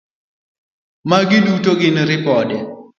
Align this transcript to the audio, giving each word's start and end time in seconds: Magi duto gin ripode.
Magi 1.09 1.39
duto 1.45 1.71
gin 1.79 1.97
ripode. 2.11 2.57